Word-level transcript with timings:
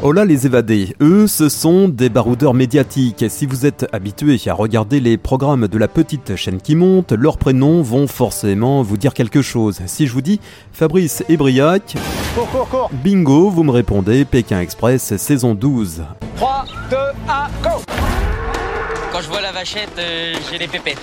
Oh 0.00 0.12
là 0.12 0.24
les 0.24 0.46
évadés, 0.46 0.94
eux 1.00 1.26
ce 1.26 1.48
sont 1.48 1.88
des 1.88 2.08
baroudeurs 2.08 2.54
médiatiques. 2.54 3.24
Si 3.28 3.46
vous 3.46 3.66
êtes 3.66 3.84
habitué 3.92 4.40
à 4.46 4.54
regarder 4.54 5.00
les 5.00 5.16
programmes 5.16 5.66
de 5.66 5.76
la 5.76 5.88
petite 5.88 6.36
chaîne 6.36 6.60
qui 6.60 6.76
monte, 6.76 7.10
leurs 7.10 7.36
prénoms 7.36 7.82
vont 7.82 8.06
forcément 8.06 8.82
vous 8.82 8.96
dire 8.96 9.12
quelque 9.12 9.42
chose. 9.42 9.80
Si 9.86 10.06
je 10.06 10.12
vous 10.12 10.22
dis 10.22 10.38
Fabrice 10.72 11.24
et 11.28 11.36
Briac, 11.36 11.96
bingo, 13.02 13.50
vous 13.50 13.64
me 13.64 13.72
répondez 13.72 14.24
Pékin 14.24 14.60
Express 14.60 15.16
saison 15.16 15.56
12. 15.56 16.04
3, 16.36 16.64
2, 16.90 16.96
1, 16.96 17.46
go 17.64 17.82
Quand 19.10 19.20
je 19.20 19.28
vois 19.28 19.40
la 19.40 19.50
vachette, 19.50 19.90
euh, 19.98 20.34
j'ai 20.48 20.58
les 20.58 20.68
pépettes. 20.68 21.00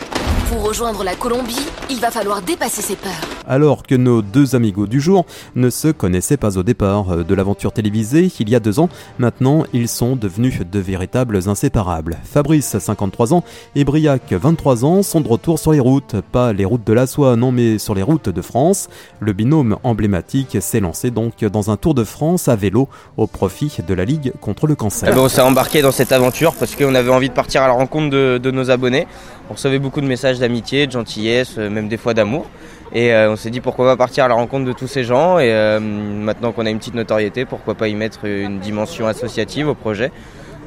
Pour 0.50 0.62
rejoindre 0.64 1.04
la 1.04 1.16
Colombie, 1.16 1.66
il 1.89 2.00
va 2.00 2.11
falloir 2.11 2.41
dépasser 2.41 2.84
ses 2.84 2.96
peurs. 2.96 3.11
Alors 3.48 3.84
que 3.84 3.96
nos 3.96 4.21
deux 4.21 4.55
amigos 4.55 4.86
du 4.86 5.00
jour 5.00 5.25
ne 5.55 5.70
se 5.70 5.88
connaissaient 5.88 6.38
pas 6.38 6.57
au 6.57 6.64
départ 6.64 7.18
de 7.18 7.36
l'aventure 7.36 7.71
télévisée 7.71 8.32
il 8.39 8.50
y 8.50 8.55
a 8.55 8.60
deux 8.60 8.79
ans, 8.79 8.89
maintenant 9.18 9.66
ils 9.74 9.88
sont 9.88 10.16
devenus 10.16 10.60
de 10.60 10.79
véritables 10.79 11.39
inséparables. 11.47 12.18
Fabrice, 12.24 12.78
53 12.78 13.33
ans, 13.33 13.43
et 13.75 13.83
Briac, 13.83 14.33
23 14.33 14.86
ans, 14.86 15.04
sont 15.04 15.21
de 15.21 15.28
retour 15.28 15.57
sur 15.57 15.71
les 15.71 15.79
routes. 15.79 16.16
Pas 16.32 16.54
les 16.54 16.66
routes 16.66 16.86
de 16.86 16.93
la 16.93 17.07
soie, 17.07 17.36
non 17.36 17.52
mais 17.52 17.80
sur 17.80 17.96
les 17.96 18.04
routes 18.04 18.30
de 18.30 18.41
France. 18.41 18.88
Le 19.19 19.33
binôme 19.33 19.77
emblématique 19.83 20.57
s'est 20.61 20.80
lancé 20.80 21.10
donc 21.11 21.43
dans 21.43 21.71
un 21.71 21.77
tour 21.77 21.96
de 21.96 22.04
France 22.04 22.47
à 22.47 22.55
vélo 22.55 22.88
au 23.18 23.25
profit 23.27 23.77
de 23.88 23.93
la 23.93 24.05
Ligue 24.05 24.33
contre 24.41 24.68
le 24.68 24.75
cancer. 24.75 25.10
Eh 25.11 25.16
ben, 25.16 25.21
on 25.21 25.30
s'est 25.30 25.41
embarqué 25.41 25.82
dans 25.82 25.91
cette 25.91 26.11
aventure 26.11 26.54
parce 26.54 26.75
qu'on 26.75 26.93
avait 26.93 27.11
envie 27.11 27.30
de 27.30 27.33
partir 27.33 27.64
à 27.64 27.68
la 27.68 27.74
rencontre 27.74 28.10
de, 28.11 28.39
de 28.41 28.52
nos 28.52 28.69
abonnés. 28.69 29.07
On 29.50 29.54
recevait 29.54 29.80
beaucoup 29.80 30.02
de 30.02 30.07
messages 30.07 30.35
d'amitié, 30.39 30.88
de 30.88 30.92
gentillesse, 30.92 31.56
euh, 31.57 31.70
même 31.70 31.88
des 31.88 31.98
fois 31.98 32.14
d'amour. 32.14 32.45
Et 32.94 33.14
euh, 33.14 33.31
on 33.31 33.36
s'est 33.36 33.50
dit 33.50 33.62
pourquoi 33.62 33.86
pas 33.86 33.98
partir 33.98 34.25
à 34.25 34.28
la 34.28 34.36
rencontre 34.36 34.66
de 34.66 34.73
tous 34.73 34.88
ces 34.88 35.03
gens. 35.03 35.39
Et 35.39 35.52
euh, 35.52 35.80
maintenant 35.80 36.52
qu'on 36.52 36.66
a 36.66 36.70
une 36.70 36.78
petite 36.78 36.95
notoriété, 36.95 37.45
pourquoi 37.45 37.75
pas 37.75 37.88
y 37.88 37.95
mettre 37.95 38.25
une 38.25 38.59
dimension 38.59 39.08
associative 39.08 39.67
au 39.67 39.75
projet. 39.75 40.11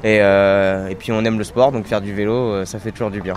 Et, 0.05 0.19
euh, 0.21 0.89
et 0.89 0.95
puis 0.95 1.11
on 1.13 1.25
aime 1.25 1.39
le 1.39 1.45
sport, 1.45 1.73
donc 1.73 1.87
faire 1.87 2.01
du 2.01 2.13
vélo, 2.13 2.65
ça 2.65 2.79
fait 2.79 2.93
toujours 2.93 3.11
du 3.11 3.21
bien. 3.21 3.35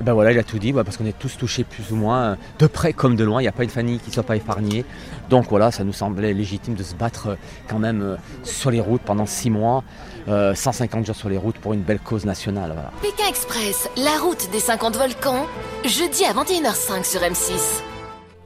Ben 0.00 0.12
voilà, 0.12 0.32
il 0.32 0.38
a 0.38 0.42
tout 0.42 0.58
dit, 0.58 0.72
bah, 0.72 0.82
parce 0.84 0.96
qu'on 0.96 1.06
est 1.06 1.18
tous 1.18 1.36
touchés 1.38 1.64
plus 1.64 1.92
ou 1.92 1.96
moins, 1.96 2.36
de 2.58 2.66
près 2.66 2.92
comme 2.92 3.14
de 3.16 3.24
loin. 3.24 3.40
Il 3.40 3.44
n'y 3.44 3.48
a 3.48 3.52
pas 3.52 3.62
une 3.62 3.70
famille 3.70 3.98
qui 3.98 4.10
ne 4.10 4.14
soit 4.14 4.22
pas 4.24 4.36
épargnée. 4.36 4.84
Donc 5.30 5.46
voilà, 5.48 5.70
ça 5.70 5.84
nous 5.84 5.92
semblait 5.92 6.34
légitime 6.34 6.74
de 6.74 6.82
se 6.82 6.94
battre 6.94 7.36
quand 7.68 7.78
même 7.78 8.18
sur 8.42 8.70
les 8.70 8.80
routes 8.80 9.02
pendant 9.02 9.24
six 9.24 9.50
mois, 9.50 9.84
euh, 10.28 10.54
150 10.54 11.06
jours 11.06 11.16
sur 11.16 11.28
les 11.28 11.36
routes 11.36 11.58
pour 11.58 11.74
une 11.74 11.82
belle 11.82 12.00
cause 12.00 12.24
nationale. 12.24 12.72
Voilà. 12.74 12.90
Pékin 13.02 13.28
Express, 13.28 13.88
la 13.96 14.18
route 14.22 14.50
des 14.52 14.58
50 14.58 14.96
volcans, 14.96 15.46
jeudi 15.84 16.24
à 16.24 16.32
21h05 16.32 17.04
sur 17.04 17.20
M6. 17.20 17.93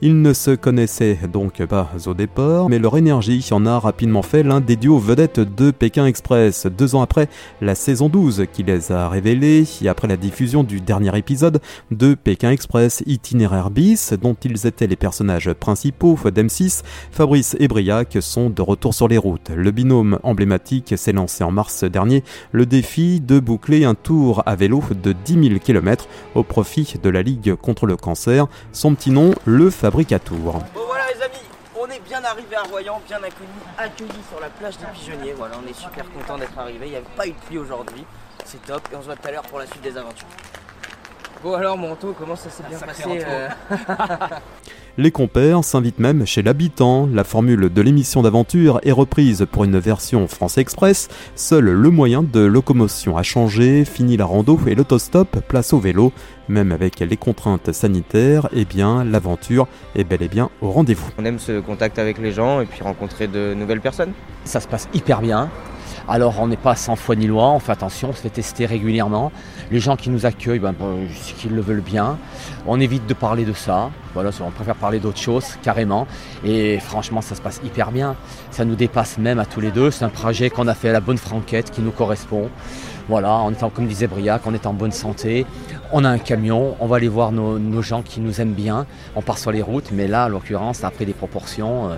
Ils 0.00 0.22
ne 0.22 0.32
se 0.32 0.52
connaissaient 0.52 1.18
donc 1.32 1.60
pas 1.64 1.90
au 2.06 2.14
départ, 2.14 2.68
mais 2.68 2.78
leur 2.78 2.96
énergie 2.96 3.44
en 3.50 3.66
a 3.66 3.80
rapidement 3.80 4.22
fait 4.22 4.44
l'un 4.44 4.60
des 4.60 4.76
duos 4.76 5.00
vedettes 5.00 5.40
de 5.40 5.72
Pékin 5.72 6.06
Express. 6.06 6.68
Deux 6.68 6.94
ans 6.94 7.02
après 7.02 7.28
la 7.60 7.74
saison 7.74 8.08
12 8.08 8.44
qui 8.52 8.62
les 8.62 8.92
a 8.92 9.08
révélés, 9.08 9.64
et 9.82 9.88
après 9.88 10.06
la 10.06 10.16
diffusion 10.16 10.62
du 10.62 10.80
dernier 10.80 11.18
épisode 11.18 11.60
de 11.90 12.14
Pékin 12.14 12.52
Express 12.52 13.02
Itinéraire 13.06 13.70
bis, 13.70 14.12
dont 14.12 14.36
ils 14.44 14.68
étaient 14.68 14.86
les 14.86 14.94
personnages 14.94 15.52
principaux 15.52 16.16
d'M6, 16.26 16.84
Fabrice 17.10 17.56
et 17.58 17.66
Briac 17.66 18.18
sont 18.20 18.50
de 18.50 18.62
retour 18.62 18.94
sur 18.94 19.08
les 19.08 19.18
routes. 19.18 19.50
Le 19.52 19.72
binôme 19.72 20.20
emblématique 20.22 20.96
s'est 20.96 21.12
lancé 21.12 21.42
en 21.42 21.50
mars 21.50 21.82
dernier 21.82 22.22
le 22.52 22.66
défi 22.66 23.20
de 23.20 23.40
boucler 23.40 23.84
un 23.84 23.96
tour 23.96 24.44
à 24.46 24.54
vélo 24.54 24.80
de 25.02 25.12
10 25.12 25.48
000 25.48 25.58
km 25.58 26.06
au 26.36 26.44
profit 26.44 26.94
de 27.02 27.10
la 27.10 27.22
Ligue 27.22 27.56
contre 27.56 27.86
le 27.86 27.96
cancer. 27.96 28.46
Son 28.70 28.94
petit 28.94 29.10
nom, 29.10 29.34
le 29.44 29.70
Fabricatour. 29.88 30.52
Bon 30.74 30.84
voilà 30.86 31.04
les 31.14 31.22
amis, 31.22 31.48
on 31.74 31.86
est 31.86 32.00
bien 32.00 32.22
arrivé 32.22 32.56
à 32.56 32.62
Royan, 32.64 33.00
bien 33.06 33.16
accueillis, 33.22 33.48
accueillis 33.78 34.22
sur 34.28 34.38
la 34.38 34.50
plage 34.50 34.76
des 34.76 34.84
Pigeonniers. 34.84 35.32
Voilà, 35.32 35.54
on 35.64 35.66
est 35.66 35.72
super 35.72 36.04
content 36.12 36.36
d'être 36.36 36.58
arrivé. 36.58 36.88
Il 36.88 36.90
n'y 36.90 36.96
avait 36.96 37.06
pas 37.16 37.26
eu 37.26 37.30
de 37.30 37.38
pluie 37.46 37.56
aujourd'hui, 37.56 38.04
c'est 38.44 38.62
top. 38.66 38.82
Et 38.92 38.96
on 38.96 39.00
se 39.00 39.06
voit 39.06 39.16
tout 39.16 39.26
à 39.26 39.30
l'heure 39.30 39.44
pour 39.44 39.58
la 39.58 39.64
suite 39.64 39.80
des 39.80 39.96
aventures. 39.96 40.26
Bon 41.42 41.54
alors 41.54 41.78
Manteau, 41.78 42.14
comment 42.18 42.36
ça 42.36 42.50
s'est 42.50 42.64
bien 42.64 42.78
passé 42.78 43.02
euh, 43.06 43.48
Les 45.00 45.12
compères 45.12 45.62
s'invitent 45.62 46.00
même 46.00 46.26
chez 46.26 46.42
l'habitant. 46.42 47.08
La 47.12 47.22
formule 47.22 47.72
de 47.72 47.82
l'émission 47.82 48.20
d'aventure 48.20 48.80
est 48.82 48.90
reprise 48.90 49.46
pour 49.48 49.62
une 49.62 49.78
version 49.78 50.26
France 50.26 50.58
Express. 50.58 51.08
Seul 51.36 51.66
le 51.66 51.90
moyen 51.90 52.24
de 52.24 52.40
locomotion 52.40 53.16
a 53.16 53.22
changé, 53.22 53.84
fini 53.84 54.16
la 54.16 54.24
rando 54.24 54.58
et 54.66 54.74
l'autostop, 54.74 55.38
place 55.46 55.72
au 55.72 55.78
vélo. 55.78 56.12
Même 56.48 56.72
avec 56.72 56.98
les 56.98 57.16
contraintes 57.16 57.70
sanitaires, 57.70 58.48
eh 58.52 58.64
bien 58.64 59.04
l'aventure 59.04 59.68
est 59.94 60.02
bel 60.02 60.20
et 60.20 60.28
bien 60.28 60.50
au 60.62 60.72
rendez-vous. 60.72 61.08
On 61.16 61.24
aime 61.24 61.38
ce 61.38 61.60
contact 61.60 62.00
avec 62.00 62.18
les 62.18 62.32
gens 62.32 62.60
et 62.60 62.66
puis 62.66 62.82
rencontrer 62.82 63.28
de 63.28 63.54
nouvelles 63.54 63.80
personnes. 63.80 64.14
Ça 64.42 64.58
se 64.58 64.66
passe 64.66 64.88
hyper 64.94 65.20
bien. 65.20 65.48
Alors 66.10 66.40
on 66.40 66.48
n'est 66.48 66.56
pas 66.56 66.74
sans 66.74 66.96
foi 66.96 67.16
ni 67.16 67.26
loi, 67.26 67.50
on 67.50 67.58
fait 67.58 67.72
attention, 67.72 68.08
on 68.10 68.12
se 68.14 68.22
fait 68.22 68.30
tester 68.30 68.64
régulièrement. 68.64 69.30
Les 69.70 69.78
gens 69.78 69.94
qui 69.94 70.08
nous 70.08 70.24
accueillent, 70.24 70.58
ben, 70.58 70.72
ben, 70.72 71.06
qu'ils 71.36 71.54
le 71.54 71.60
veulent 71.60 71.82
bien. 71.82 72.16
On 72.66 72.80
évite 72.80 73.06
de 73.06 73.12
parler 73.12 73.44
de 73.44 73.52
ça. 73.52 73.90
Voilà, 74.14 74.30
on 74.40 74.50
préfère 74.50 74.74
parler 74.74 75.00
d'autre 75.00 75.18
chose 75.18 75.44
carrément. 75.62 76.06
Et 76.44 76.78
franchement, 76.78 77.20
ça 77.20 77.34
se 77.34 77.42
passe 77.42 77.60
hyper 77.62 77.90
bien. 77.90 78.16
Ça 78.50 78.64
nous 78.64 78.74
dépasse 78.74 79.18
même 79.18 79.38
à 79.38 79.44
tous 79.44 79.60
les 79.60 79.70
deux. 79.70 79.90
C'est 79.90 80.06
un 80.06 80.08
projet 80.08 80.48
qu'on 80.48 80.66
a 80.66 80.74
fait 80.74 80.88
à 80.88 80.92
la 80.92 81.00
bonne 81.00 81.18
franquette 81.18 81.70
qui 81.70 81.82
nous 81.82 81.90
correspond. 81.90 82.48
Voilà, 83.10 83.32
en 83.32 83.52
étant, 83.52 83.68
comme 83.68 83.86
disait 83.86 84.06
Briac, 84.06 84.42
on 84.46 84.54
est 84.54 84.66
en 84.66 84.72
bonne 84.72 84.92
santé. 84.92 85.44
On 85.92 86.04
a 86.04 86.08
un 86.08 86.18
camion, 86.18 86.74
on 86.80 86.86
va 86.86 86.96
aller 86.96 87.08
voir 87.08 87.32
nos, 87.32 87.58
nos 87.58 87.82
gens 87.82 88.00
qui 88.00 88.20
nous 88.20 88.40
aiment 88.40 88.54
bien. 88.54 88.86
On 89.14 89.20
part 89.20 89.36
sur 89.36 89.52
les 89.52 89.62
routes, 89.62 89.90
mais 89.92 90.08
là, 90.08 90.24
en 90.26 90.28
l'occurrence, 90.28 90.78
ça 90.78 90.88
a 90.88 90.90
pris 90.90 91.04
des 91.04 91.14
proportions. 91.14 91.90
euh, 91.90 91.96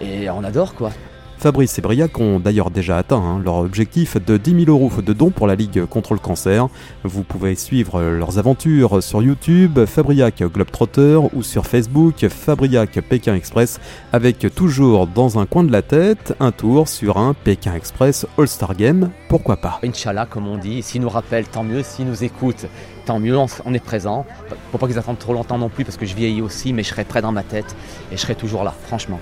et 0.00 0.30
on 0.30 0.44
adore 0.44 0.74
quoi. 0.74 0.90
Fabrice 1.38 1.78
et 1.78 1.82
Briac 1.82 2.18
ont 2.18 2.40
d'ailleurs 2.40 2.70
déjà 2.70 2.98
atteint 2.98 3.22
hein, 3.22 3.40
leur 3.44 3.56
objectif 3.56 4.16
de 4.16 4.36
10 4.36 4.64
000 4.64 4.70
euros 4.70 4.90
de 5.00 5.12
dons 5.12 5.30
pour 5.30 5.46
la 5.46 5.54
Ligue 5.54 5.84
contre 5.86 6.14
le 6.14 6.18
cancer. 6.18 6.68
Vous 7.04 7.22
pouvez 7.22 7.54
suivre 7.54 8.02
leurs 8.02 8.38
aventures 8.38 9.02
sur 9.02 9.22
YouTube, 9.22 9.84
Fabriac 9.86 10.42
Globetrotter 10.42 11.20
ou 11.32 11.44
sur 11.44 11.66
Facebook, 11.66 12.26
Fabriac 12.28 13.00
Pékin 13.08 13.36
Express, 13.36 13.78
avec 14.12 14.52
toujours 14.54 15.06
dans 15.06 15.38
un 15.38 15.46
coin 15.46 15.62
de 15.62 15.70
la 15.70 15.82
tête 15.82 16.34
un 16.40 16.50
tour 16.50 16.88
sur 16.88 17.18
un 17.18 17.34
Pékin 17.34 17.72
Express 17.74 18.26
All-Star 18.36 18.74
Game, 18.74 19.10
pourquoi 19.28 19.58
pas? 19.58 19.78
Inch'Allah, 19.84 20.26
comme 20.26 20.48
on 20.48 20.56
dit, 20.56 20.82
s'ils 20.82 21.02
nous 21.02 21.08
rappellent, 21.08 21.46
tant 21.46 21.62
mieux. 21.62 21.82
S'ils 21.82 22.06
nous 22.06 22.24
écoutent, 22.24 22.66
tant 23.04 23.20
mieux. 23.20 23.36
On, 23.36 23.74
est 23.74 23.84
présent. 23.84 24.26
Faut 24.72 24.78
pas 24.78 24.86
qu'ils 24.86 24.98
attendent 24.98 25.18
trop 25.18 25.34
longtemps 25.34 25.58
non 25.58 25.68
plus 25.68 25.84
parce 25.84 25.96
que 25.96 26.06
je 26.06 26.14
vieillis 26.14 26.42
aussi, 26.42 26.72
mais 26.72 26.82
je 26.82 26.88
serai 26.88 27.04
prêt 27.04 27.22
dans 27.22 27.32
ma 27.32 27.42
tête 27.42 27.76
et 28.10 28.16
je 28.16 28.20
serai 28.20 28.34
toujours 28.34 28.64
là, 28.64 28.74
franchement. 28.86 29.20